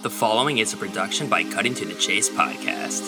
[0.00, 3.02] The following is a production by Cutting to the Chase podcast.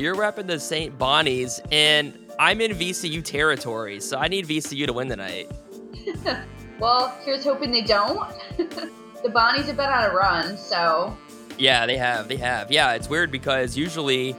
[0.00, 0.96] You're repping the St.
[0.98, 5.50] Bonnie's, and I'm in VCU territory, so I need VCU to win tonight.
[6.78, 8.20] Well, here's hoping they don't.
[8.56, 11.16] the Bonnies have been on a run, so
[11.58, 12.28] Yeah, they have.
[12.28, 12.70] They have.
[12.70, 14.36] Yeah, it's weird because usually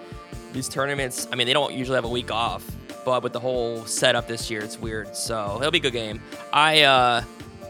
[0.53, 2.65] these tournaments, I mean, they don't usually have a week off,
[3.03, 5.15] but with the whole setup this year, it's weird.
[5.15, 6.21] So it'll be a good game.
[6.53, 7.23] I uh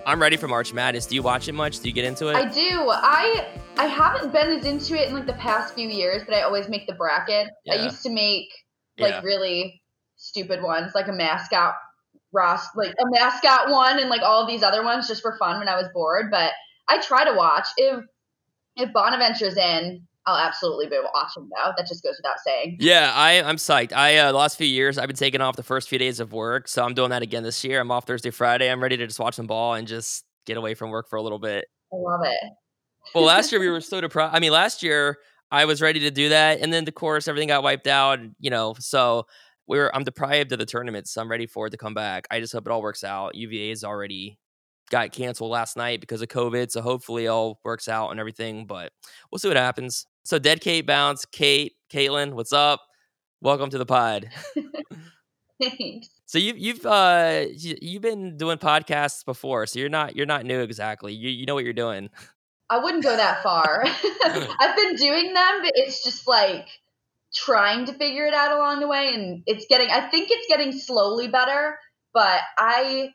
[0.06, 1.06] I'm ready for March Madness.
[1.06, 1.80] Do you watch it much?
[1.80, 2.36] Do you get into it?
[2.36, 2.90] I do.
[2.90, 6.42] I I haven't been as into it in like the past few years, but I
[6.42, 7.50] always make the bracket.
[7.72, 8.48] I used to make
[8.98, 9.22] like Yeah.
[9.22, 9.82] really
[10.18, 11.76] stupid ones, like a mascot
[12.32, 15.68] Ross, like a mascot one, and like all these other ones just for fun when
[15.68, 16.30] I was bored.
[16.30, 16.52] But
[16.88, 18.04] I try to watch if
[18.76, 20.08] if Bonaventure's in.
[20.26, 21.72] I'll absolutely be watching though.
[21.76, 22.78] That just goes without saying.
[22.80, 23.94] Yeah, I, I'm psyched.
[23.94, 26.34] I uh, the last few years I've been taking off the first few days of
[26.34, 27.80] work, so I'm doing that again this year.
[27.80, 28.70] I'm off Thursday, Friday.
[28.70, 31.22] I'm ready to just watch some ball and just get away from work for a
[31.22, 31.66] little bit.
[31.92, 32.52] I love it.
[33.16, 34.36] Well, last year we were so deprived.
[34.36, 35.18] I mean, last year
[35.52, 38.20] I was ready to do that, and then of course everything got wiped out.
[38.40, 39.26] You know, so
[39.68, 42.28] we are I'm deprived of the tournament, so I'm ready for it to come back.
[42.30, 43.36] I just hope it all works out.
[43.36, 44.38] UVA is already
[44.90, 48.66] got canceled last night because of COVID, so hopefully it all works out and everything.
[48.66, 48.92] But
[49.32, 50.06] we'll see what happens.
[50.24, 52.82] So, dead Cait bounce, Cait, Caitlin, what's up?
[53.42, 54.30] Welcome to the pod.
[55.62, 56.10] Thanks.
[56.26, 60.46] So you've you've uh you- you've been doing podcasts before, so you're not you're not
[60.46, 61.14] new exactly.
[61.14, 62.10] You you know what you're doing.
[62.70, 63.84] I wouldn't go that far.
[64.24, 66.68] I've been doing them, but it's just like
[67.34, 70.72] trying to figure it out along the way and it's getting I think it's getting
[70.72, 71.78] slowly better,
[72.14, 73.10] but I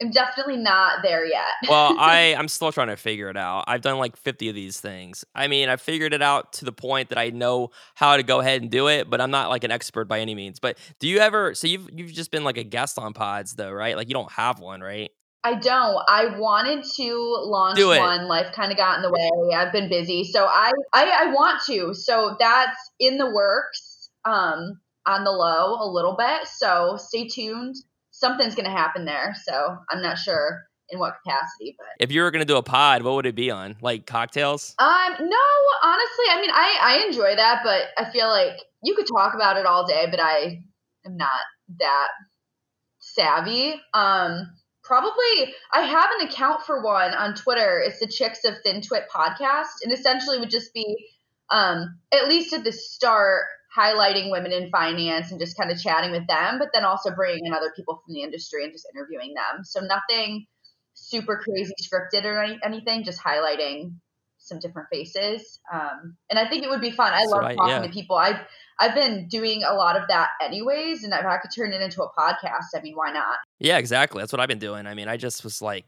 [0.00, 1.44] am definitely not there yet.
[1.68, 3.64] Well, I I'm still trying to figure it out.
[3.66, 5.24] I've done like 50 of these things.
[5.34, 8.40] I mean, I figured it out to the point that I know how to go
[8.40, 10.58] ahead and do it, but I'm not like an expert by any means.
[10.58, 13.70] But do you ever so you've you've just been like a guest on pods though,
[13.70, 13.96] right?
[13.96, 15.10] Like you don't have one, right?
[15.44, 15.98] I don't.
[16.08, 18.28] I wanted to launch one.
[18.28, 19.56] Life kind of got in the way.
[19.56, 20.24] I've been busy.
[20.24, 21.94] So I, I I want to.
[21.94, 24.10] So that's in the works.
[24.24, 26.46] Um on the low a little bit.
[26.46, 27.74] So stay tuned.
[28.22, 29.34] Something's gonna happen there.
[29.44, 33.02] So I'm not sure in what capacity, but If you were gonna do a pod,
[33.02, 33.76] what would it be on?
[33.80, 34.76] Like cocktails?
[34.78, 35.46] Um, no,
[35.82, 39.56] honestly, I mean, I I enjoy that, but I feel like you could talk about
[39.56, 40.62] it all day, but I
[41.04, 41.40] am not
[41.80, 42.08] that
[43.00, 43.80] savvy.
[43.92, 44.52] Um,
[44.84, 47.82] probably I have an account for one on Twitter.
[47.84, 50.96] It's the Chicks of FinTwit podcast, and essentially would just be,
[51.50, 53.44] um, at least at the start,
[53.76, 57.46] highlighting women in finance and just kind of chatting with them, but then also bringing
[57.46, 59.64] in other people from the industry and just interviewing them.
[59.64, 60.46] So nothing
[60.94, 63.94] super crazy scripted or any, anything, just highlighting
[64.38, 65.60] some different faces.
[65.72, 67.12] Um, and I think it would be fun.
[67.12, 67.86] I That's love I- talking yeah.
[67.86, 68.16] to people.
[68.16, 68.40] I've
[68.80, 72.02] I've been doing a lot of that anyways, and if I could turn it into
[72.02, 73.38] a podcast, I mean, why not?
[73.60, 74.20] Yeah, exactly.
[74.20, 74.86] That's what I've been doing.
[74.86, 75.84] I mean, I just was like,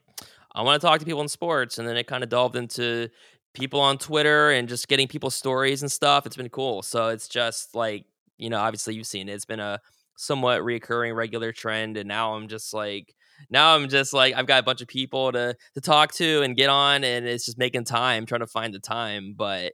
[0.55, 3.09] I want to talk to people in sports, and then it kind of delved into
[3.55, 6.27] people on Twitter and just getting people's stories and stuff.
[6.27, 6.83] It's been cool.
[6.83, 8.05] So it's just like,
[8.37, 9.33] you know, obviously you've seen it.
[9.33, 9.81] It's been a
[10.17, 13.15] somewhat reoccurring regular trend, and now I'm just like,
[13.51, 16.57] now I'm just like, I've got a bunch of people to to talk to and
[16.57, 19.73] get on, and it's just making time, trying to find the time, but.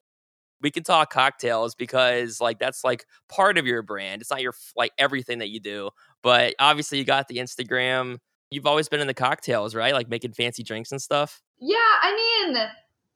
[0.62, 4.20] We can talk cocktails because like that's like part of your brand.
[4.20, 5.88] It's not your like everything that you do,
[6.22, 8.18] but obviously you got the Instagram.
[8.50, 9.94] You've always been in the cocktails, right?
[9.94, 11.40] Like making fancy drinks and stuff.
[11.60, 12.58] Yeah, I mean,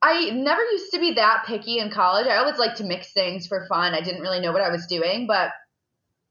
[0.07, 2.27] I never used to be that picky in college.
[2.27, 3.95] I always liked to mix things for fun.
[3.95, 5.51] I didn't really know what I was doing, but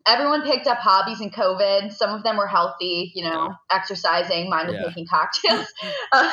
[0.06, 1.92] everyone picked up hobbies in COVID.
[1.92, 4.48] Some of them were healthy, you know, exercising.
[4.48, 4.86] Mine was Yeah.
[4.86, 5.66] making cocktails.
[6.12, 6.32] uh,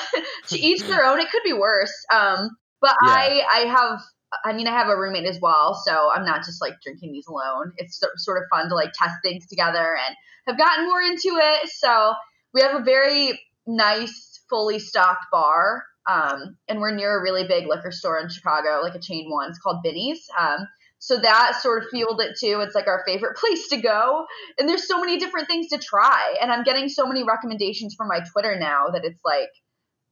[0.48, 1.18] to each their own.
[1.18, 1.94] It could be worse.
[2.12, 2.50] Um,
[2.82, 3.10] but Yeah.
[3.10, 4.00] I, I have.
[4.44, 7.26] I mean, I have a roommate as well, so I'm not just like drinking these
[7.26, 7.72] alone.
[7.78, 10.14] It's so- sort of fun to like test things together and
[10.46, 11.68] have gotten more into it.
[11.70, 12.12] So
[12.54, 15.82] we have a very nice, fully stocked bar.
[16.10, 19.48] Um, and we're near a really big liquor store in Chicago, like a chain one.
[19.48, 20.26] It's called Binny's.
[20.38, 20.66] Um,
[20.98, 22.60] so that sort of fueled it too.
[22.60, 24.26] It's like our favorite place to go.
[24.58, 26.36] And there's so many different things to try.
[26.40, 29.50] And I'm getting so many recommendations from my Twitter now that it's like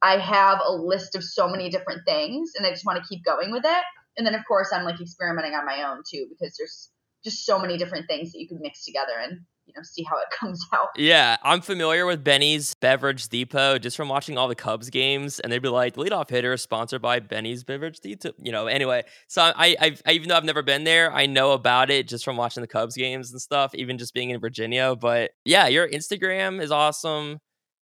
[0.01, 3.23] I have a list of so many different things and I just want to keep
[3.25, 3.83] going with it.
[4.17, 6.89] And then, of course, I'm like experimenting on my own too because there's
[7.23, 10.17] just so many different things that you could mix together and you know see how
[10.17, 10.89] it comes out.
[10.95, 15.51] Yeah, I'm familiar with Binny's Beverage Depot just from watching all the Cubs games, and
[15.51, 19.03] they'd be like, "Leadoff hitter sponsored by Binny's Beverage Depot." You know, anyway.
[19.27, 22.25] So I, I've, I, even though I've never been there, I know about it just
[22.25, 24.95] from watching the Cubs games and stuff, even just being in Virginia.
[24.95, 27.39] But yeah, your Instagram is awesome.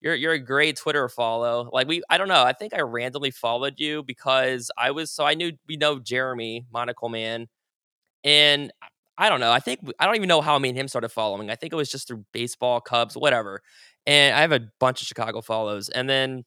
[0.01, 1.69] You're you're a great Twitter follow.
[1.71, 2.43] Like we, I don't know.
[2.43, 6.65] I think I randomly followed you because I was so I knew we know Jeremy
[6.71, 7.47] Monocle Man,
[8.23, 8.71] and
[9.21, 9.51] I don't know.
[9.51, 11.51] I think I don't even know how me and him started following.
[11.51, 13.61] I think it was just through baseball, Cubs, whatever.
[14.07, 15.89] And I have a bunch of Chicago follows.
[15.89, 16.43] And then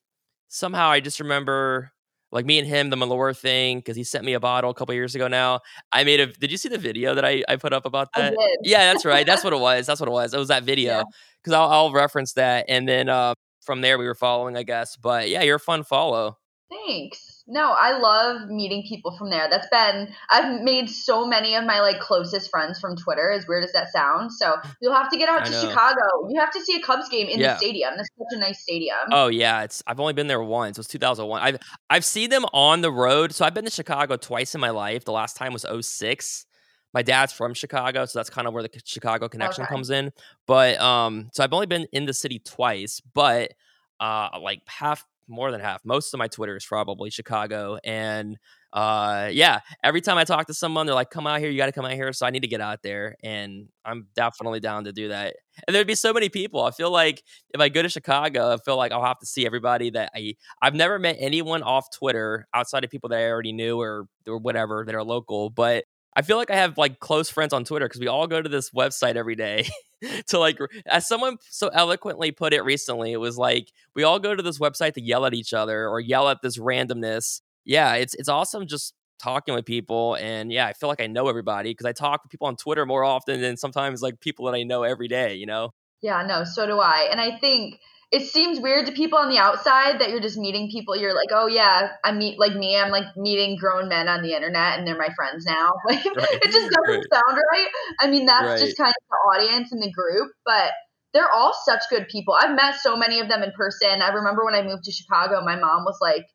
[0.48, 1.92] somehow I just remember
[2.32, 4.92] like me and him, the Malört thing, because he sent me a bottle a couple
[4.92, 5.60] years ago now.
[5.92, 8.34] I made a did you see the video that I, I put up about that?
[8.64, 9.24] Yeah, that's right.
[9.24, 9.86] That's what it was.
[9.86, 10.34] That's what it was.
[10.34, 10.96] It was that video.
[10.96, 11.02] Yeah.
[11.40, 12.64] Because I'll, I'll reference that.
[12.68, 14.96] And then uh, from there we were following, I guess.
[14.96, 16.38] But yeah, you're a fun follow.
[16.68, 17.33] Thanks.
[17.46, 19.49] No, I love meeting people from there.
[19.50, 23.31] That's been I've made so many of my like closest friends from Twitter.
[23.31, 25.61] As weird as that sounds, so you'll have to get out I to know.
[25.61, 26.00] Chicago.
[26.31, 27.52] You have to see a Cubs game in Yeah.
[27.52, 27.93] the stadium.
[27.96, 28.96] That's such a nice stadium.
[29.12, 30.79] Oh yeah, it's I've only been there once.
[30.79, 31.43] It was 2001.
[31.43, 31.58] I've
[31.91, 33.35] I've seen them on the road.
[33.35, 35.05] So I've been to Chicago twice in my life.
[35.05, 36.46] The last time was 06.
[36.94, 39.75] My dad's from Chicago, so that's kind of where the Chicago connection Okay.
[39.75, 40.12] comes in.
[40.46, 43.52] But um so I've only been in the city twice, but
[44.00, 45.80] uh like half more than half.
[45.84, 48.36] Most of my Twitter is probably Chicago and
[48.72, 51.66] uh yeah, every time I talk to someone they're like come out here, you got
[51.66, 54.84] to come out here, so I need to get out there and I'm definitely down
[54.84, 55.36] to do that.
[55.66, 56.62] And there'd be so many people.
[56.64, 59.46] I feel like if I go to Chicago, I feel like I'll have to see
[59.46, 63.52] everybody that I I've never met anyone off Twitter outside of people that I already
[63.52, 65.84] knew or or whatever that are local, but
[66.16, 68.49] I feel like I have like close friends on Twitter because we all go to
[68.49, 69.69] this website every day
[70.28, 74.34] to like as someone so eloquently put it recently, it was like we all go
[74.34, 77.40] to this website to yell at each other or yell at this randomness.
[77.64, 81.28] Yeah, it's it's awesome just talking with people and yeah, I feel like I know
[81.28, 84.55] everybody because I talk with people on Twitter more often than sometimes like people that
[84.55, 85.70] I know every day, you know?
[86.02, 87.08] Yeah, no, so do I.
[87.10, 87.81] And I think
[88.12, 90.96] it seems weird to people on the outside that you're just meeting people.
[90.96, 92.76] You're like, oh yeah, I meet like me.
[92.78, 95.70] I'm like meeting grown men on the internet, and they're my friends now.
[95.88, 97.12] Like Right, it just doesn't right.
[97.12, 97.68] sound right.
[98.00, 98.58] I mean, that's Right.
[98.60, 100.72] just kind of the audience and the group, but
[101.12, 102.34] they're all such good people.
[102.34, 104.02] I've met so many of them in person.
[104.02, 106.26] I remember when I moved to Chicago, my mom was like.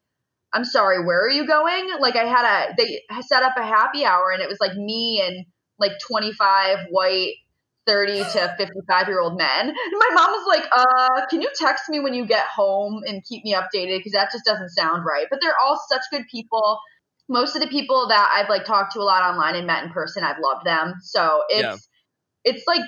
[0.51, 1.91] I'm sorry, where are you going?
[1.99, 5.21] Like I had a they set up a happy hour and it was like me
[5.23, 5.45] and
[5.77, 7.33] like 25 white
[7.89, 9.67] 30 to 55 year old men.
[9.69, 13.23] And my mom was like, uh, can you text me when you get home and
[13.25, 13.97] keep me updated?
[13.99, 15.25] Because that just doesn't sound right.
[15.29, 16.79] But they're all such good people.
[17.27, 19.89] Most of the people that I've like talked to a lot online and met in
[19.91, 20.95] person, I've loved them.
[21.01, 22.51] So it's Yeah.
[22.51, 22.81] it's like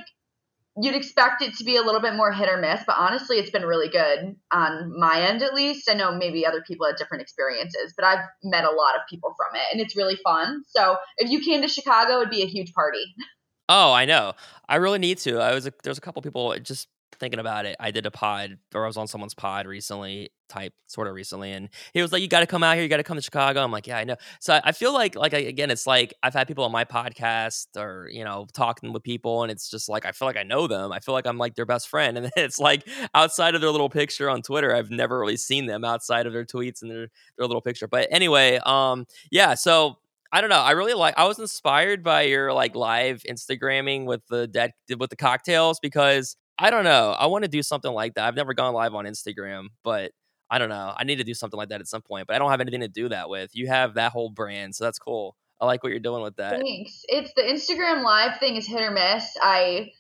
[0.78, 3.50] you'd expect it to be a little bit more hit or miss, but honestly it's
[3.50, 5.90] been really good on my end at least.
[5.90, 9.36] I know maybe other people had different experiences, but I've met a lot of people
[9.36, 10.64] from it and it's really fun.
[10.68, 13.04] So if you came to Chicago, it'd be a huge party.
[13.74, 14.34] Oh, I know.
[14.68, 15.40] I really need to.
[15.40, 16.90] I was there's a couple people just
[17.20, 17.78] thinking about it.
[17.80, 21.54] I did a pod or I was on someone's pod recently, type sort of recently,
[21.54, 22.84] and he was like, "You got to come out here.
[22.84, 24.94] You got to come to Chicago." I'm like, "Yeah, I know." So I, I feel
[24.94, 28.46] like like I, again, it's like I've had people on my podcast or you know
[28.54, 30.92] talking with people, and it's just like I feel like I know them.
[30.92, 32.86] I feel like I'm like their best friend, and it's like
[33.16, 36.46] outside of their little picture on Twitter, I've never really seen them outside of their
[36.46, 37.08] tweets and their
[37.38, 37.88] their little picture.
[37.88, 39.98] But anyway, um, yeah, so
[40.32, 40.60] I don't know.
[40.60, 41.16] I really like.
[41.18, 46.38] I was inspired by your like live Instagramming with the dead with the cocktails because
[46.58, 47.12] I don't know.
[47.18, 48.28] I want to do something like that.
[48.28, 50.12] I've never gone live on Instagram, but
[50.50, 50.94] I don't know.
[50.96, 52.28] I need to do something like that at some point.
[52.28, 53.52] But I don't have anything to do that with.
[53.54, 55.36] You have that whole brand, so that's cool.
[55.60, 56.60] I like what you're doing with that.
[56.60, 57.04] Thanks.
[57.08, 59.26] It's the Instagram live thing is hit or miss.
[59.42, 59.92] I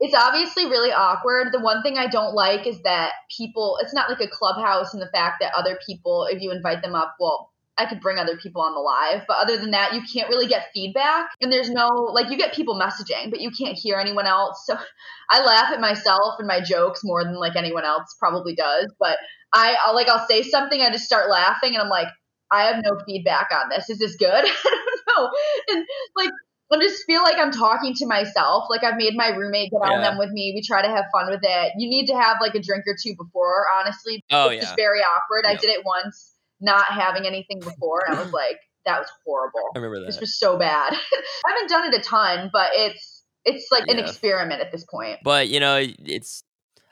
[0.00, 1.52] it's obviously really awkward.
[1.52, 5.02] The one thing I don't like is that people it's not like a clubhouse and
[5.02, 8.36] the fact that other people, if you invite them up, well, I could bring other
[8.36, 11.30] people on the live, but other than that, you can't really get feedback.
[11.40, 14.64] And there's no like you get people messaging, but you can't hear anyone else.
[14.66, 14.76] So
[15.30, 18.92] I laugh at myself and my jokes more than like anyone else probably does.
[18.98, 19.18] But
[19.52, 22.08] I I'll like I'll say something, I just start laughing, and I'm like,
[22.50, 23.88] I have no feedback on this.
[23.88, 24.28] Is this good?
[24.44, 24.80] I
[25.16, 25.30] don't know.
[25.70, 25.86] And
[26.16, 26.30] like
[26.72, 28.64] I just feel like I'm talking to myself.
[28.70, 30.10] Like I've made my roommate get on Yeah.
[30.10, 30.52] them with me.
[30.54, 31.72] We try to have fun with it.
[31.76, 34.24] You need to have like a drink or two before, honestly.
[34.30, 35.44] Oh it's yeah, just very awkward.
[35.46, 39.70] I did it once, not having anything before, and I was like, that was horrible.
[39.74, 40.06] I remember that.
[40.06, 40.92] This was so bad.
[41.46, 45.18] I haven't done it a ton, but it's it's like an experiment at this point.
[45.24, 46.42] But you know, it's.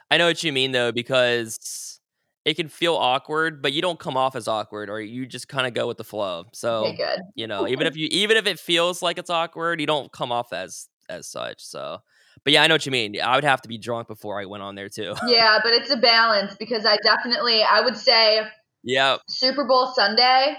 [0.09, 1.99] I know what you mean though because
[2.43, 5.67] it can feel awkward, but you don't come off as awkward, or you just kind
[5.67, 6.45] of go with the flow.
[6.53, 7.19] So Okay, good.
[7.35, 10.31] you know even if you even if it feels like it's awkward you don't come
[10.31, 11.99] off as as such so
[12.43, 14.45] but yeah i know what you mean i would have to be drunk before i
[14.45, 18.41] went on there too Yeah, but it's a balance because I definitely I would say
[18.83, 20.57] yeah Super Bowl Sunday.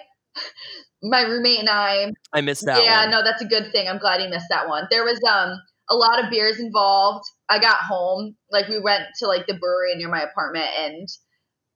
[1.02, 3.88] My roommate and I i missed that yeah, one no, that's a good thing.
[3.88, 4.86] I'm glad you missed that one.
[4.90, 5.58] There was um
[5.90, 7.24] a lot of beers involved.
[7.48, 11.08] I got home, like we went to like the brewery near my apartment and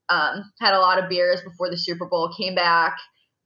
[0.09, 2.33] um, had a lot of beers before the Super Bowl.
[2.37, 2.97] Came back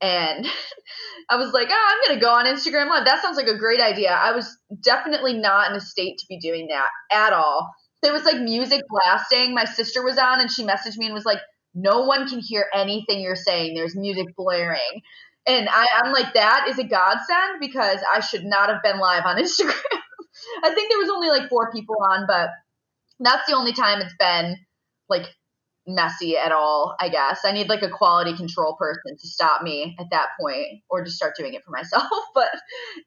[0.00, 0.47] and
[1.30, 3.04] I was like, oh, I'm gonna go on Instagram Live.
[3.04, 4.11] That sounds like a great idea.
[4.11, 7.69] I was definitely not in a state to be doing that at all.
[8.02, 9.54] There was like music blasting.
[9.54, 11.40] My sister was on and she messaged me and was like,
[11.74, 13.74] no one can hear anything you're saying.
[13.74, 15.02] There's music blaring.
[15.46, 19.24] And I, I'm like, that is a godsend because I should not have been live
[19.24, 19.74] on Instagram.
[20.64, 22.50] I think there was only like four people on, but
[23.20, 24.56] that's the only time it's been
[25.08, 25.26] like
[25.86, 27.40] messy at all, I guess.
[27.44, 31.16] I need like a quality control person to stop me at that point or just
[31.16, 32.04] start doing it for myself.
[32.34, 32.48] But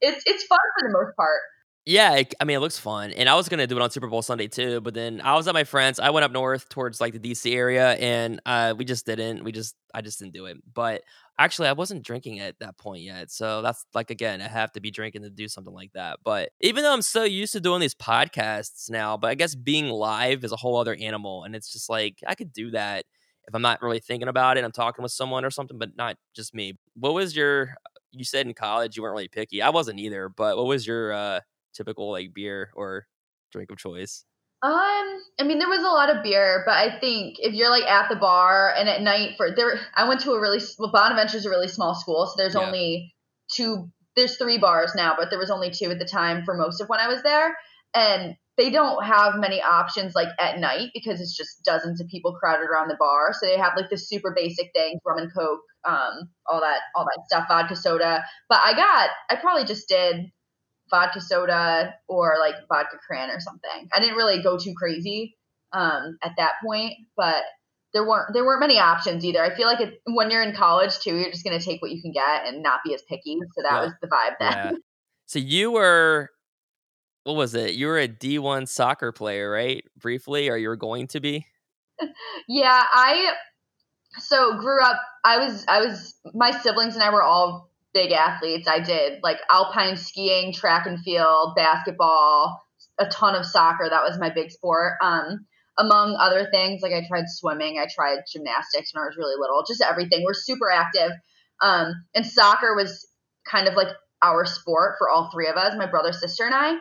[0.01, 1.39] it's it's fun for the most part.
[1.85, 4.07] Yeah, it, I mean, it looks fun, and I was gonna do it on Super
[4.07, 5.99] Bowl Sunday too, but then I was at my friends.
[5.99, 9.43] I went up north towards like the DC area, and uh, we just didn't.
[9.43, 10.57] We just, I just didn't do it.
[10.73, 11.01] But
[11.37, 14.79] actually, I wasn't drinking at that point yet, so that's like again, I have to
[14.79, 16.19] be drinking to do something like that.
[16.23, 19.89] But even though I'm so used to doing these podcasts now, but I guess being
[19.89, 23.03] live is a whole other animal, and it's just like I could do that
[23.45, 24.63] if I'm not really thinking about it.
[24.63, 26.77] I'm talking with someone or something, but not just me.
[26.95, 27.75] What was your?
[28.13, 29.61] You said in college you weren't really picky.
[29.61, 31.11] I wasn't either, but what was your?
[31.11, 31.39] uh
[31.73, 33.07] typical like beer or
[33.51, 34.25] drink of choice?
[34.63, 37.83] Um, I mean, there was a lot of beer, but I think if you're like
[37.83, 41.37] at the bar and at night for there, I went to a really well, Bonaventure
[41.37, 42.61] is a really small school, so there's yeah.
[42.61, 43.13] only
[43.51, 43.89] two.
[44.15, 46.87] There's three bars now, but there was only two at the time for most of
[46.87, 47.57] when I was there,
[47.93, 52.35] and they don't have many options like at night because it's just dozens of people
[52.39, 53.33] crowded around the bar.
[53.33, 57.05] So they have like the super basic things, rum and coke, um, all that, all
[57.05, 58.23] that stuff, vodka soda.
[58.49, 60.27] But I got, I probably just did
[60.93, 63.89] vodka soda or like vodka cran or something.
[63.91, 65.35] I didn't really go too crazy
[65.71, 67.43] um, at that point, but
[67.93, 69.43] there weren't there weren't many options either.
[69.43, 71.99] I feel like it, when you're in college too, you're just gonna take what you
[71.99, 73.37] can get and not be as picky.
[73.55, 73.81] So that yeah.
[73.81, 74.51] was the vibe then.
[74.53, 74.71] Yeah.
[75.25, 76.29] So you were
[77.23, 77.73] what was it?
[77.73, 79.83] You were a D1 soccer player, right?
[79.97, 81.45] Briefly, or you were going to be?
[82.47, 83.33] yeah, I
[84.19, 88.67] so grew up I was I was my siblings and I were all big athletes.
[88.67, 92.61] I did like alpine skiing, track and field, basketball,
[92.99, 93.87] a ton of soccer.
[93.89, 94.93] That was my big sport.
[95.01, 95.45] Um,
[95.77, 99.63] among other things, like I tried swimming, I tried gymnastics when I was really little,
[99.67, 100.23] just everything.
[100.23, 101.11] We're super active.
[101.61, 103.07] Um, and soccer was
[103.49, 103.87] kind of like
[104.21, 106.77] our sport for all three of us, my brother, sister, and I.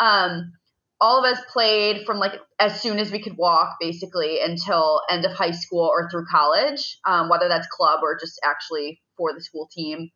[0.00, 0.52] Um,
[1.00, 5.24] all of us played from like as soon as we could walk, basically, until end
[5.24, 9.42] of high school or through college, um, whether that's club or just actually for the
[9.42, 10.10] school team.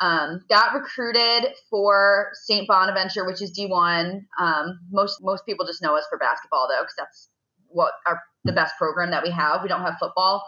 [0.00, 2.66] Um, got recruited for St.
[2.66, 4.22] Bonaventure, which is D1.
[4.38, 7.28] Um, most most people just know us for basketball though, because that's
[7.68, 9.62] what our the best program that we have.
[9.62, 10.42] We don't have football.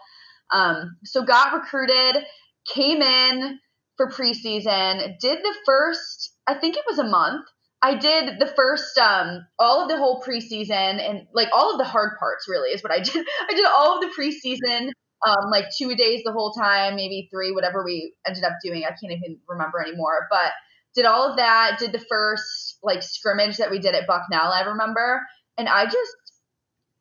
[0.52, 2.24] Um, so got recruited,
[2.72, 3.58] came in
[3.96, 7.46] for preseason, did the first, I think it was a month.
[7.82, 11.84] I did the first, um, all of the whole preseason and like all of the
[11.84, 13.26] hard parts really is what I did.
[13.50, 14.90] I did all of the preseason
[15.26, 18.84] um, like two days the whole time, maybe three, whatever we ended up doing.
[18.84, 20.26] I can't even remember anymore.
[20.30, 20.52] But
[20.94, 24.62] did all of that, did the first like scrimmage that we did at Bucknell, I
[24.62, 25.22] remember.
[25.58, 26.16] And I just,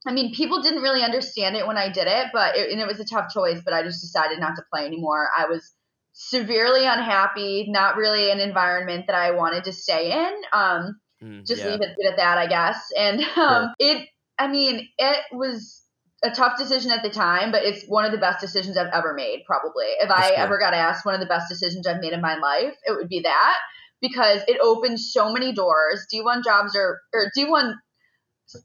[0.08, 2.88] I mean, people didn't really understand it when I did it, but it, and it
[2.88, 5.30] was a tough choice, but I just decided not to play anymore.
[5.38, 5.74] I was
[6.14, 10.34] severely unhappy, not really an environment that I wanted to stay in.
[10.52, 11.72] Um, mm, just yeah.
[11.72, 12.84] leave it at that, I guess.
[12.98, 13.74] And um, sure.
[13.80, 15.84] it, I mean, it was
[16.24, 19.14] a tough decision at the time, but it's one of the best decisions I've ever
[19.14, 19.86] made, probably.
[20.00, 22.38] If That's I ever got asked one of the best decisions I've made in my
[22.38, 23.58] life, it would be that
[24.02, 26.08] because it opened so many doors.
[26.14, 27.74] D1 jobs are, or D1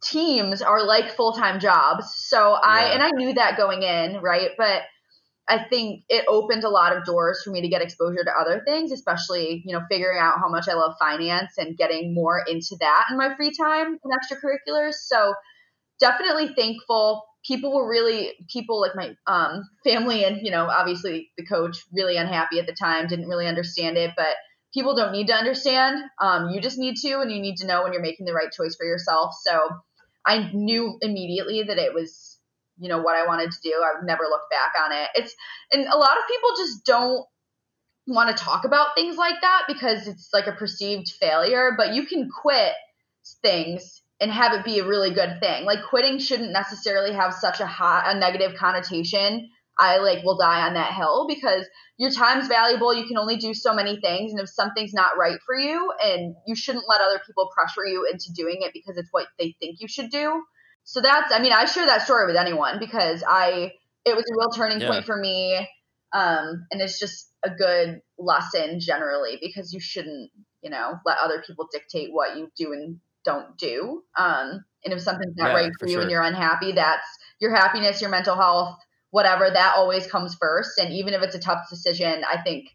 [0.03, 2.13] teams are like full time jobs.
[2.17, 2.93] So I, yeah.
[2.95, 4.51] and I knew that going in, right?
[4.57, 4.83] But
[5.49, 8.63] I think it opened a lot of doors for me to get exposure to other
[8.67, 12.77] things, especially, you know, figuring out how much I love finance and getting more into
[12.81, 14.95] that in my free time and extracurriculars.
[14.95, 15.35] So
[16.01, 17.25] definitely thankful.
[17.47, 22.17] People were really people like my um, family and you know obviously the coach really
[22.17, 24.37] unhappy at the time didn't really understand it but
[24.75, 26.03] people don't need to understand.
[26.21, 28.53] Um, you just need to and you need to know when you're making the right
[28.53, 29.35] choice for yourself.
[29.43, 29.71] So
[30.27, 32.41] i knew immediately that it was
[32.77, 33.71] you know what i wanted to do.
[33.71, 35.09] I would never look back on it.
[35.15, 35.35] It's
[35.73, 37.25] and a lot of people just don't
[38.09, 42.07] want to talk about things like that because it's like a perceived failure but you
[42.07, 42.73] can quit
[43.43, 45.65] things and have it be a really good thing.
[45.65, 49.49] Like quitting shouldn't necessarily have such a high, a negative connotation.
[49.79, 51.65] I like will die on that hill because
[51.99, 52.93] your time's valuable.
[52.93, 56.35] You can only do so many things, and if something's not right for you, and
[56.47, 59.77] you shouldn't let other people pressure you into doing it because it's what they think
[59.81, 60.43] you should do.
[60.83, 63.73] So that's, I mean, I share that story with anyone because I,
[64.05, 64.89] it was a real turning yeah.
[64.89, 65.57] point for me,
[66.13, 70.31] um, and it's just a good lesson generally because you shouldn't,
[70.63, 74.03] you know, let other people dictate what you do and don't do.
[74.17, 77.07] Um, and if something's not Yeah, right for for you and you're unhappy, that's
[77.41, 78.79] your happiness, your mental health,
[79.11, 79.51] whatever.
[79.51, 80.79] That always comes first.
[80.79, 82.69] And even if it's a tough decision, I think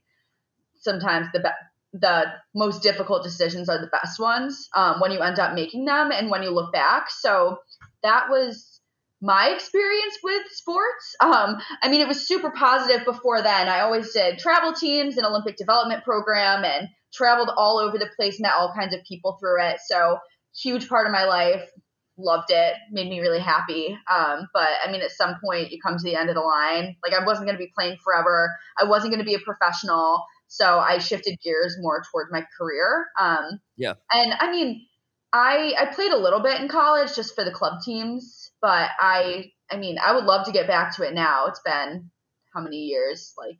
[0.75, 5.37] sometimes the be- the most difficult decisions are the best ones um, when you end
[5.37, 7.11] up making them and when you look back.
[7.11, 7.59] So
[8.01, 8.81] that was
[9.21, 11.15] my experience with sports.
[11.21, 13.69] Um, I mean, it was super positive before then.
[13.69, 18.39] I always did travel teams and Olympic development program and traveled all over the place,
[18.39, 19.77] met all kinds of people through it.
[19.85, 20.17] So
[20.55, 21.69] huge part of my life.
[22.17, 23.97] Loved it, made me really happy.
[24.11, 26.95] Um, but I mean, at some point, you come to the end of the line.
[27.03, 28.55] Like, I wasn't going to be playing forever.
[28.79, 30.23] I wasn't going to be a professional.
[30.47, 33.07] So I shifted gears more towards my career.
[33.19, 33.95] Um, Yeah.
[34.11, 34.85] And I mean,
[35.33, 39.45] I I played a little bit in college just for the club teams, but I
[39.71, 41.47] I mean, I would love to get back to it now.
[41.47, 42.11] It's been
[42.53, 43.33] how many years?
[43.35, 43.59] Like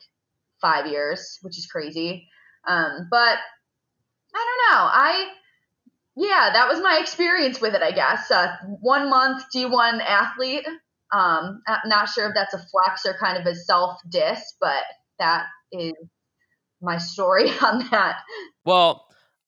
[0.61, 2.27] five years, which is crazy.
[2.67, 3.39] Um, but
[4.35, 4.83] I don't know.
[4.85, 5.27] I
[6.15, 7.81] yeah, that was my experience with it.
[7.81, 10.67] I guess uh, one month D1 athlete.
[11.13, 14.83] Um, I'm not sure if that's a flex or kind of a self diss, but
[15.19, 15.93] that is
[16.81, 18.17] my story on that.
[18.65, 19.05] Well,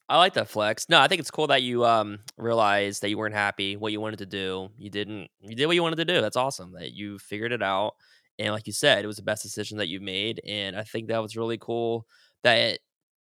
[0.07, 0.87] I like that flex.
[0.89, 3.99] No, I think it's cool that you um realized that you weren't happy, what you
[3.99, 4.69] wanted to do.
[4.77, 6.21] You didn't you did what you wanted to do.
[6.21, 6.73] That's awesome.
[6.73, 7.93] That you figured it out.
[8.37, 10.41] And like you said, it was the best decision that you've made.
[10.47, 12.05] And I think that was really cool
[12.43, 12.79] that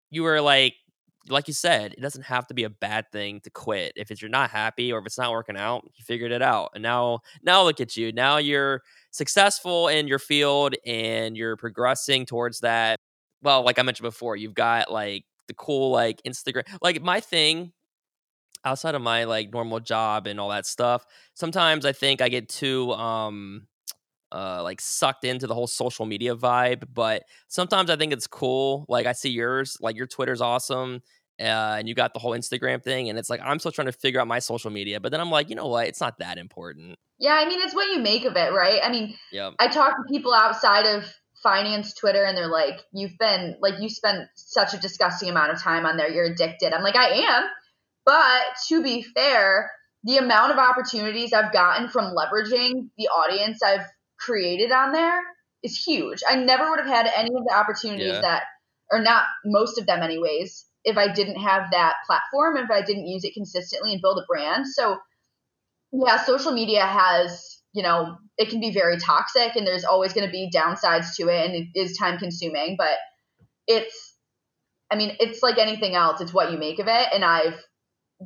[0.10, 0.74] you were like
[1.30, 3.94] like you said, it doesn't have to be a bad thing to quit.
[3.96, 6.72] If it's, you're not happy or if it's not working out, you figured it out.
[6.74, 8.12] And now now look at you.
[8.12, 12.98] Now you're successful in your field and you're progressing towards that.
[13.44, 16.64] Well, like I mentioned before, you've got like the cool like Instagram.
[16.82, 17.74] Like my thing
[18.64, 22.50] outside of my like normal job and all that stuff, sometimes I think I get
[22.50, 23.68] too um
[24.32, 28.86] uh like sucked into the whole social media vibe, but sometimes I think it's cool.
[28.88, 31.02] Like I see yours, like your Twitter's awesome.
[31.40, 33.92] Uh, and you got the whole Instagram thing, and it's like I'm still trying to
[33.92, 35.88] figure out my social media, but then I'm like, you know what?
[35.88, 37.00] It's not that important.
[37.18, 38.80] Yeah, I mean, it's what you make of it, right?
[38.84, 41.06] I mean, Yeah, I talk to people outside of
[41.42, 45.62] finance Twitter and they're like, you've been like you spent such a disgusting amount of
[45.62, 46.10] time on there.
[46.10, 46.74] You're addicted.
[46.74, 47.44] I'm like, I am.
[48.06, 49.72] But to be fair,
[50.04, 53.86] the amount of opportunities I've gotten from leveraging the audience I've
[54.24, 55.22] created on there
[55.64, 56.22] is huge.
[56.28, 58.22] I never would have had any of the opportunities Yeah.
[58.22, 58.44] that
[58.92, 62.82] or not most of them anyways, if I didn't have that platform, and if I
[62.82, 64.68] didn't use it consistently and build a brand.
[64.68, 65.00] So
[65.94, 70.26] yeah, social media has, you know, it can be very toxic and there's always going
[70.26, 72.98] to be downsides to it and it is time consuming, but
[73.68, 74.16] it's,
[74.92, 76.22] I mean, it's like anything else.
[76.22, 77.08] It's what you make of it.
[77.14, 77.60] And I've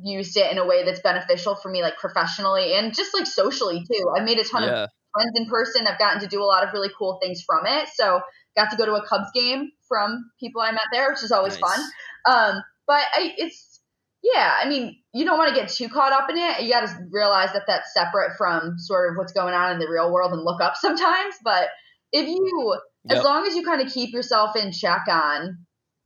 [0.02, 3.84] used it in a way that's beneficial for me, like professionally and just like socially
[3.84, 4.12] too.
[4.16, 5.86] I've made a ton of yeah, friends in person.
[5.86, 7.88] I've gotten to do a lot of really cool things from it.
[7.94, 8.20] So
[8.56, 11.60] got to go to a Cubs game from people I met there, which is always
[11.60, 11.72] Nice.
[11.72, 11.80] fun.
[12.28, 13.80] Um, but I, it's
[14.22, 14.54] yeah.
[14.62, 16.62] I mean, you don't want to get too caught up in it.
[16.62, 19.88] You got to realize that that's separate from sort of what's going on in the
[19.88, 21.34] real world and look up sometimes.
[21.44, 21.68] But
[22.12, 25.58] if you, as long as you kind of keep yourself in check on,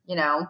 [0.05, 0.46] you know,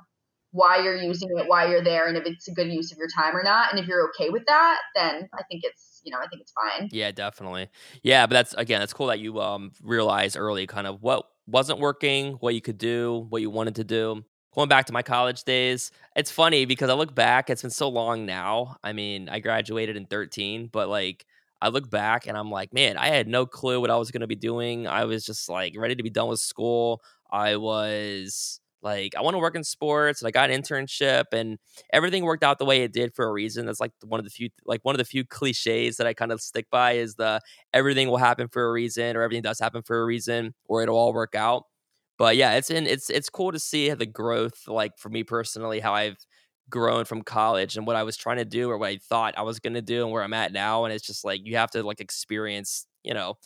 [0.52, 3.08] why you're using it, why you're there, and if it's a good use of your
[3.14, 6.18] time or not, and if you're okay with that, then I think it's, you know,
[6.18, 6.88] I think it's fine.
[6.92, 7.68] Yeah, definitely.
[8.02, 11.78] Yeah, but that's again, it's cool that you um realize early kind of what wasn't
[11.78, 14.24] working, what you could do, what you wanted to do.
[14.52, 17.88] Going back to my college days, it's funny because I look back, it's been so
[17.88, 18.76] long now.
[18.82, 21.24] I mean, I graduated in 13, but like
[21.62, 24.22] I look back and I'm like, man, I had no clue what I was going
[24.22, 24.86] to be doing.
[24.86, 27.02] I was just like ready to be done with school.
[27.30, 31.59] I was like, I want to work in sports and I got an internship and
[31.93, 33.66] everything worked out the way it did for a reason.
[33.66, 36.33] That's like one of the few like one of the few cliches that I kind
[36.33, 37.40] of stick by is the
[37.75, 40.97] everything will happen for a reason or everything does happen for a reason or it'll
[40.97, 41.64] all work out.
[42.19, 45.81] But yeah, it's in it's it's cool to see the growth like for me personally
[45.81, 46.16] how I've
[46.69, 49.43] grown from college and what I was trying to do or what I thought I
[49.43, 51.71] was going to do and where I'm at now and it's just like you have
[51.73, 53.37] to like experience, you know,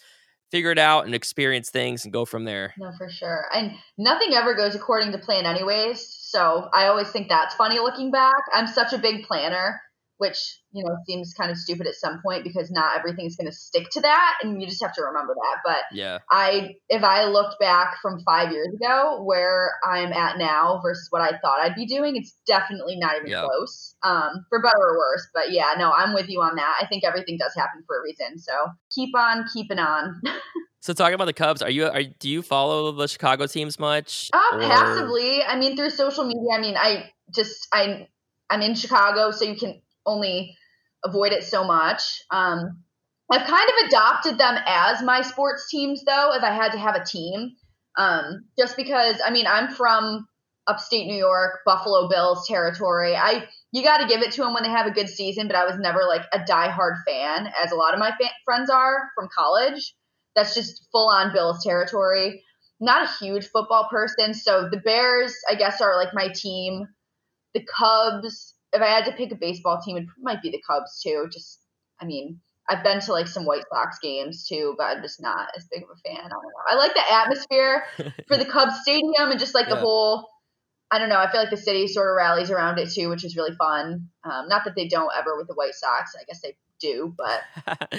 [0.50, 2.74] figure it out and experience things and go from there.
[2.78, 3.46] No, for sure.
[3.52, 6.06] And nothing ever goes according to plan, anyways.
[6.20, 8.34] So I always think that's funny looking back.
[8.52, 9.80] I'm such a big planner,
[10.18, 10.38] which,
[10.72, 13.88] you know, seems kind of stupid at some point because not everything's going to stick
[13.90, 14.34] to that.
[14.42, 15.58] And you just have to remember that.
[15.64, 16.18] But Yeah.
[16.30, 21.22] I, if I looked back from five years ago where I'm at now versus what
[21.22, 23.42] I thought I'd be doing, it's definitely not even Yeah.
[23.44, 25.26] close, um, for better or worse.
[25.34, 26.78] But yeah, no, I'm with you on that.
[26.80, 28.38] I think everything does happen for a reason.
[28.38, 28.52] So
[28.94, 30.20] keep on keeping on.
[30.80, 34.28] So talking about the Cubs, are you are do you follow the Chicago teams much?
[34.34, 35.42] Uh, passively.
[35.42, 36.50] I mean, through social media.
[36.54, 38.06] I mean, I just I
[38.50, 40.56] I'm in Chicago, so you can only
[41.04, 42.02] avoid it so much.
[42.30, 42.82] Um,
[43.30, 46.32] I've kind of adopted them as my sports teams, though.
[46.34, 47.52] If I had to have a team,
[47.96, 50.26] um, just because I mean, I'm from
[50.66, 53.16] upstate New York, Buffalo Bills territory.
[53.16, 55.56] I you got to give it to them when they have a good season, but
[55.56, 59.10] I was never like a diehard fan, as a lot of my fa- friends are
[59.14, 59.94] from college.
[60.36, 62.42] That's just full on Bills territory.
[62.80, 66.86] Not a huge football person, so the Bears, I guess, are like my team.
[67.54, 71.00] The Cubs, if I had to pick a baseball team, it might be the Cubs
[71.02, 71.28] too.
[71.32, 71.60] Just,
[72.00, 75.48] I mean, I've been to like some White Sox games too, but I'm just not
[75.56, 76.18] as big of a fan.
[76.18, 76.68] I don't know.
[76.68, 77.84] I like the atmosphere
[78.28, 80.28] for the Cubs stadium and just like the whole
[80.90, 81.18] I don't know.
[81.18, 84.10] I feel like the city sort of rallies around it too, which is really fun.
[84.22, 86.12] Um, not that they don't ever with the White Sox.
[86.14, 87.42] I guess they do, but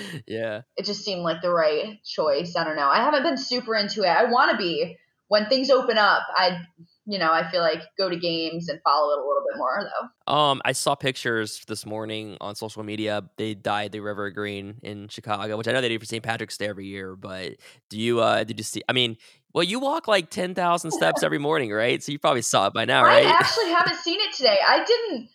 [0.27, 0.61] yeah.
[0.77, 2.55] it just seemed like the right choice.
[2.55, 2.87] I don't know.
[2.87, 4.09] I haven't been super into it.
[4.09, 6.23] I want to be when things open up.
[6.35, 6.61] I,
[7.07, 9.79] you know, I feel like go to games and follow it a little bit more
[9.83, 10.33] though.
[10.33, 13.23] Um, I saw pictures this morning on social media.
[13.37, 16.23] They dyed the River Green in Chicago, which I know they do for St.
[16.23, 17.15] Patrick's Day every year.
[17.15, 17.57] But
[17.89, 18.81] do you uh did you see?
[18.89, 19.17] I mean,
[19.53, 22.01] well, you walk like ten thousand steps every morning, right?
[22.01, 23.25] So you probably saw it by now, right?
[23.25, 24.57] I actually haven't seen it today.
[24.67, 25.29] I didn't.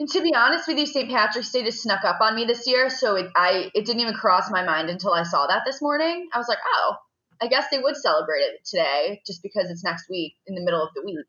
[0.00, 1.10] And to be honest with you, St.
[1.10, 4.14] Patrick's Day just snuck up on me this year, so it, I it didn't even
[4.14, 6.28] cross my mind until I saw that this morning.
[6.32, 6.96] I was like, oh,
[7.40, 10.82] I guess they would celebrate it today, just because it's next week in the middle
[10.82, 11.26] of the week.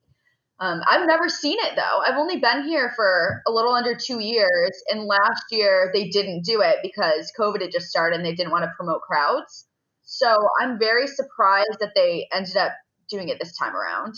[0.59, 1.99] Um, I've never seen it though.
[2.05, 6.43] I've only been here for a little under two years, and last year they didn't
[6.43, 9.67] do it because COVID had just started and they didn't want to promote crowds.
[10.03, 12.73] So I'm very surprised that they ended up
[13.09, 14.15] doing it this time around.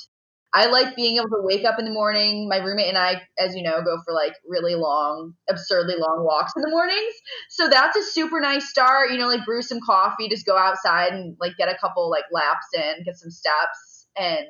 [0.53, 2.49] I like being able to wake up in the morning.
[2.49, 6.53] My roommate and I, as you know, go for like really long, absurdly long walks
[6.55, 7.13] in the mornings.
[7.49, 9.11] So that's a super nice start.
[9.11, 12.25] You know, like brew some coffee, just go outside and like get a couple like
[12.31, 14.45] laps in, get some steps, and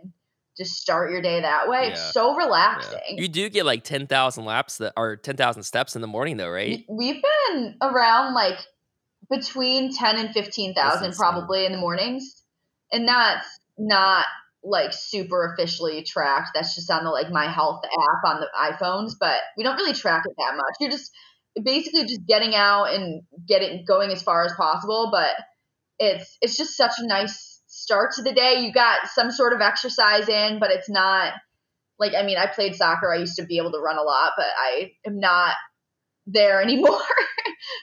[0.58, 1.84] just start your day that way.
[1.84, 1.90] Yeah.
[1.92, 2.46] It's so Yeah.
[2.46, 3.18] relaxing.
[3.18, 6.38] You do get like ten thousand laps that or ten thousand steps in the morning,
[6.38, 6.84] though, right?
[6.90, 8.58] We've been around like
[9.30, 12.44] between 10 and 15,000 That's probably in the mornings.
[12.92, 14.26] And that's not
[14.64, 16.52] like super officially tracked.
[16.54, 19.94] That's just on the like My Health app on the iPhones, but we don't really
[19.94, 20.76] track it that much.
[20.80, 21.12] You're just
[21.62, 25.32] basically just getting out and getting going as far as possible, but
[26.00, 28.62] it's it's just such a nice start to the day.
[28.62, 31.34] You got some sort of exercise in, but it's not
[32.00, 33.14] like I mean, I played soccer.
[33.14, 35.54] I used to be able to run a lot, but I am not
[36.28, 37.00] there anymore.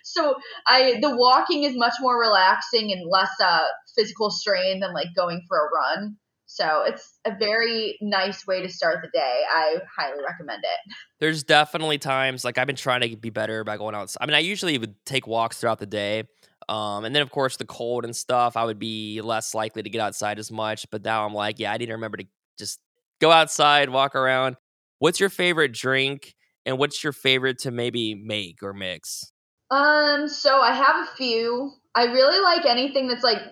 [0.04, 0.36] so
[0.66, 5.42] I the walking is much more relaxing and less uh physical strain than like going
[5.48, 6.16] for a run.
[6.50, 9.42] So it's a very nice way to start the day.
[9.54, 10.94] I highly recommend it.
[11.20, 14.22] There's definitely times like I've been trying to be better by going outside.
[14.22, 16.24] I mean, I usually would take walks throughout the day.
[16.66, 19.90] Um, and then of course the cold and stuff, I would be less likely to
[19.90, 20.90] get outside as much.
[20.90, 22.24] But now I'm like, yeah, I need to remember to
[22.58, 22.80] just
[23.20, 24.56] go outside, walk around.
[25.00, 26.34] What's your favorite drink
[26.64, 29.32] and what's your favorite to maybe make or mix?
[29.70, 31.72] Um, so I have a few.
[31.94, 33.42] I really like anything that's like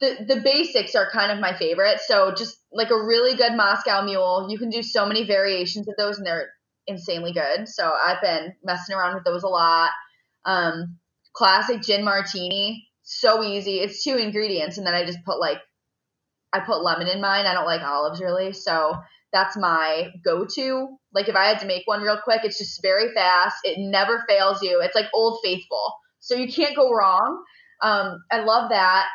[0.00, 2.00] the the basics are kind of my favorite.
[2.00, 5.94] So just like a really good Moscow Mule, you can do so many variations of
[5.96, 6.50] those, and they're
[6.86, 7.68] insanely good.
[7.68, 9.90] So I've been messing around with those a lot.
[10.44, 10.98] Um,
[11.34, 13.78] classic gin martini, so easy.
[13.78, 15.58] It's two ingredients, and then I just put like
[16.52, 17.46] I put lemon in mine.
[17.46, 18.96] I don't like olives really, so
[19.32, 20.88] that's my go-to.
[21.14, 23.56] Like if I had to make one real quick, it's just very fast.
[23.64, 24.80] It never fails you.
[24.82, 27.42] It's like Old Faithful, so you can't go wrong.
[27.82, 29.06] Um, I love that.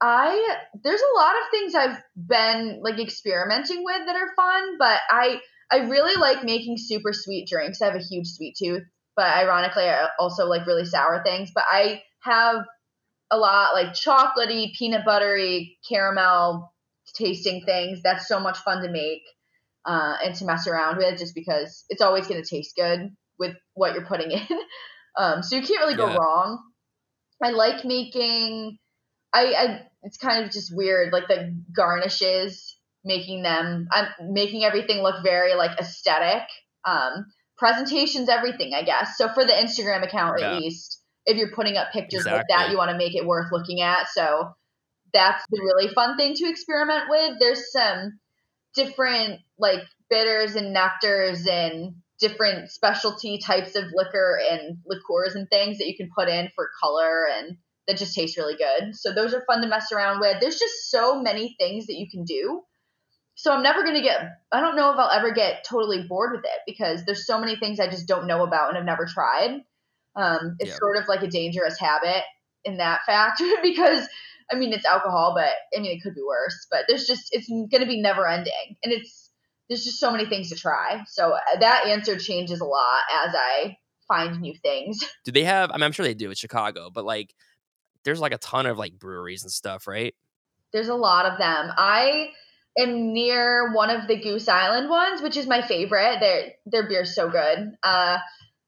[0.00, 5.00] I there's a lot of things I've been like experimenting with that are fun, but
[5.10, 7.80] I I really like making super sweet drinks.
[7.82, 8.82] I have a huge sweet tooth,
[9.16, 11.50] but ironically, I also like really sour things.
[11.54, 12.64] But I have
[13.30, 16.72] a lot like chocolatey, peanut buttery, caramel
[17.14, 18.00] tasting things.
[18.02, 19.22] That's so much fun to make
[19.86, 23.56] uh, and to mess around with, just because it's always going to taste good with
[23.74, 24.46] what you're putting in.
[25.18, 26.18] um, so you can't really go Yeah.
[26.18, 26.58] wrong.
[27.42, 28.78] I like making.
[29.32, 33.88] I, I it's kind of just weird, like the garnishes, making them.
[33.92, 36.42] I'm making everything look very like aesthetic.
[36.84, 37.26] Um,
[37.58, 39.18] presentations, everything, I guess.
[39.18, 40.52] So for the Instagram account, Yeah.
[40.52, 43.52] at least, if you're putting up pictures like that, you want to make it worth
[43.52, 44.08] looking at.
[44.08, 44.54] So
[45.12, 47.38] that's the really fun thing to experiment with.
[47.38, 48.18] There's some
[48.74, 55.78] different like bitters and nectars and different specialty types of liquor and liqueurs and things
[55.78, 57.56] that you can put in for color and
[57.90, 58.94] that just tastes really good.
[58.94, 60.36] So those are fun to mess around with.
[60.40, 62.62] There's just so many things that you can do.
[63.34, 64.20] So I'm never going to get
[64.52, 67.56] I don't know if I'll ever get totally bored with it because there's so many
[67.56, 69.62] things I just don't know about and I've never tried.
[70.14, 70.76] Um, it's Yeah.
[70.76, 72.22] sort of like a dangerous habit
[72.64, 74.06] in that fact because
[74.52, 76.66] I mean it's alcohol, but I mean it could be worse.
[76.70, 79.30] But there's just it's going to be never ending, and it's
[79.68, 81.02] there's just so many things to try.
[81.06, 83.76] So uh, that answer changes a lot as I
[84.10, 84.98] find new things.
[85.24, 85.70] Do they have?
[85.70, 86.30] I mean, I'm sure they do.
[86.30, 87.32] It's Chicago, but like,
[88.04, 90.14] there's like a ton of like breweries and stuff, right?
[90.72, 91.70] There's a lot of them.
[91.76, 92.28] I
[92.78, 96.18] am near one of the Goose Island ones, which is my favorite.
[96.20, 97.70] Their their beer's so good.
[97.82, 98.18] Uh,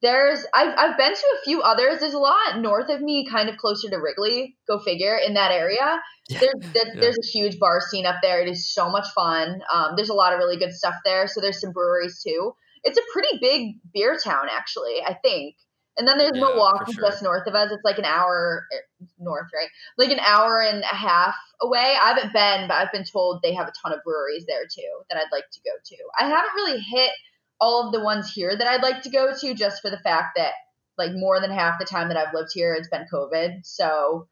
[0.03, 2.01] there's I've I've been to a few others.
[2.01, 4.57] There's a lot north of me, kind of closer to Wrigley.
[4.67, 5.17] Go figure.
[5.17, 6.41] In that area, Yeah.
[6.41, 7.01] there's there, Yeah.
[7.01, 8.41] there's a huge bar scene up there.
[8.43, 9.61] It is so much fun.
[9.73, 11.27] Um, there's a lot of really good stuff there.
[11.29, 12.53] So there's some breweries too.
[12.85, 14.97] It's a pretty big beer town, actually.
[15.07, 15.55] I think.
[15.99, 17.11] And then there's Yeah, Milwaukee sure.
[17.11, 17.71] just north of us.
[17.71, 19.69] It's like an hour er, north, right?
[19.99, 21.97] Like an hour and a half away.
[22.01, 25.03] I haven't been, but I've been told they have a ton of breweries there too
[25.11, 25.97] that I'd like to go to.
[26.19, 27.13] I haven't really hit
[27.61, 30.37] all of the ones here that I'd like to go to just for the fact
[30.37, 30.53] that
[30.99, 33.65] like more than half the time that I've lived here it's been COVID.
[33.65, 34.29] So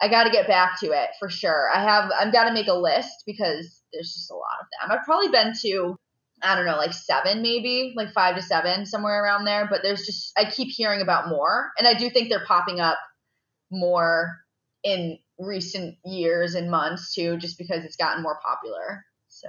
[0.00, 1.70] I got to get back to it for sure.
[1.74, 4.98] I have I've got to make a list because there's just a lot of them.
[4.98, 5.96] I've probably been to
[6.42, 9.66] I don't know, like seven maybe, like five to seven, somewhere around there.
[9.70, 11.70] But there's just, I keep hearing about more.
[11.78, 12.98] And I do think they're popping up
[13.70, 14.38] more
[14.82, 19.04] in recent years and months too, just because it's gotten more popular.
[19.28, 19.48] So,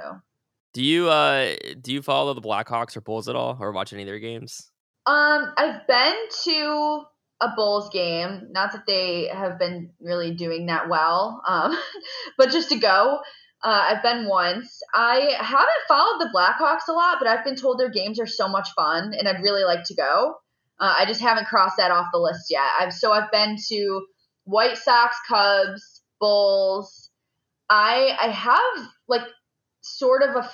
[0.73, 4.04] Do you uh do you follow the Blackhawks or Bulls at all, or watch any
[4.04, 4.69] of their games?
[5.06, 7.04] um, I've been to
[7.41, 8.49] a Bulls game.
[8.51, 11.75] Not that they have been really doing that well, um,
[12.38, 13.19] but just to go.
[13.63, 14.82] Uh, I've been once.
[14.93, 18.47] I haven't followed the Blackhawks a lot, but I've been told their games are so
[18.47, 20.36] much fun, and I'd really like to go.
[20.80, 22.67] Uh, I just haven't crossed that off the list yet.
[22.80, 24.06] I've so I've been to
[24.45, 27.12] White Sox, Cubs, Bulls.
[27.69, 29.28] I I have like
[29.82, 30.50] sort of a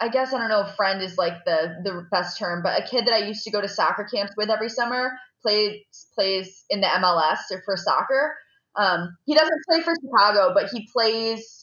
[0.00, 2.86] I guess I don't know if friend is like the the best term, but a
[2.86, 5.80] kid that I used to go to soccer camps with every summer plays
[6.14, 8.34] plays in the MLS or for soccer.
[8.76, 11.59] Um, he doesn't play for Chicago, but he plays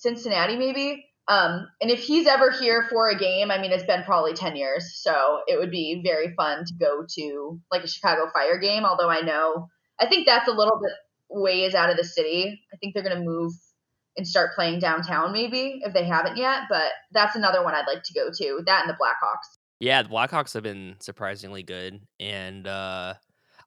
[0.00, 1.06] Cincinnati maybe.
[1.28, 4.56] Um, and if he's ever here for a game, I mean, it's been probably 10
[4.56, 5.00] years.
[5.00, 8.84] So it would be very fun to go to like a Chicago Fire game.
[8.84, 9.68] Although I know,
[10.00, 10.92] I think that's a little bit
[11.28, 12.60] ways out of the city.
[12.72, 13.52] I think they're going to move
[14.16, 16.62] and start playing downtown maybe if they haven't yet.
[16.68, 18.62] But that's another one I'd like to go to.
[18.66, 19.58] That and the Blackhawks.
[19.78, 23.14] Yeah, the Blackhawks have been surprisingly good, and uh,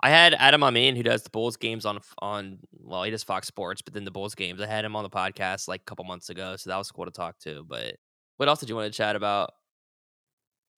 [0.04, 3.48] I had Adam Amin, who does the Bulls games on on well, he does Fox
[3.48, 4.60] Sports, but then the Bulls games.
[4.60, 7.06] I had him on the podcast like a couple months ago, so that was cool
[7.06, 7.64] to talk to.
[7.66, 7.96] But
[8.36, 9.52] what else did you want to chat about?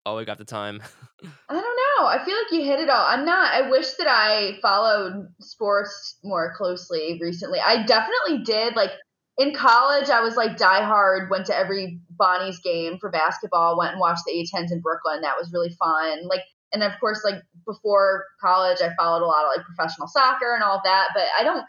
[0.06, 0.80] Oh, we got the time.
[1.50, 2.06] I don't know.
[2.06, 3.04] I feel like you hit it all.
[3.04, 3.52] I'm not.
[3.52, 7.58] I wish that I followed sports more closely recently.
[7.60, 8.76] I definitely did.
[8.76, 8.92] Like
[9.40, 11.32] in college, I was like diehard.
[11.32, 13.76] Went to every Bonnie's game for basketball.
[13.76, 15.22] Went and watched the A10s in Brooklyn.
[15.22, 16.28] That was really fun.
[16.28, 20.54] Like, and of course, like before college, I followed a lot of like professional soccer
[20.54, 21.10] and all that.
[21.14, 21.66] But I don't.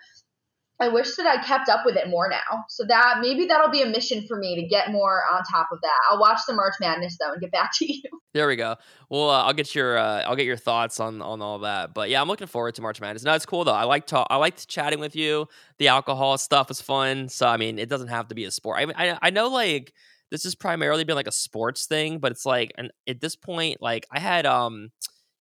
[0.79, 2.65] I wish that I kept up with it more now.
[2.69, 5.79] So that maybe that'll be a mission for me to get more on top of
[5.81, 5.99] that.
[6.11, 8.03] I'll watch the March Madness though and get back to you.
[8.35, 8.77] There we go.
[9.09, 11.95] Well, uh, I'll get your uh, I'll get your thoughts on on all that.
[11.95, 13.23] But yeah, I'm looking forward to March Madness.
[13.23, 13.73] No, it's cool though.
[13.73, 14.27] I like talk.
[14.29, 15.49] I liked chatting with you.
[15.79, 17.31] The alcohol stuff was fun.
[17.31, 18.79] So I mean, it doesn't have to be a sport.
[18.79, 19.95] I I, I know like
[20.31, 23.81] this has primarily been like a sports thing, but it's like and at this point,
[23.81, 24.91] like I had um.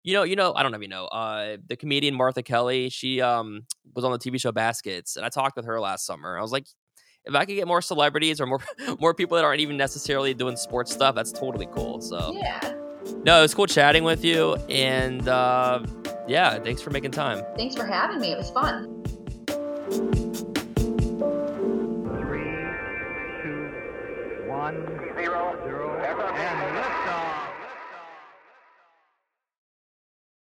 [0.08, 2.89] You know, you know, I don't know if you know, uh, the comedian Martha Kelly.
[2.89, 3.62] She um
[3.95, 6.38] was on the TV show Baskets, and I talked with her last summer.
[6.38, 6.67] I was like,
[7.24, 8.60] if I could get more celebrities or more
[9.00, 12.02] more people that aren't even necessarily doing sports stuff, that's totally cool.
[12.02, 12.76] So Yeah.
[13.24, 15.84] no, it was cool chatting with you, and uh,
[16.28, 17.43] yeah, thanks for making time.
[17.58, 18.32] Thanks for having me.
[18.32, 20.25] It was fun.
[24.65, 24.82] One,
[25.15, 25.56] Zero.
[25.63, 26.01] zero,
[26.34, 26.75] and.